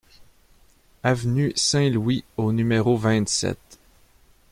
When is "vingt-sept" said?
2.97-3.77